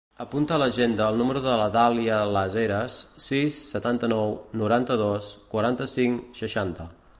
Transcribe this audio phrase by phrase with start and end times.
[0.23, 4.35] Apunta a l'agenda el número de la Dàlia Las Heras: sis, setanta-nou,
[4.65, 6.91] noranta-dos, quaranta-cinc, seixanta.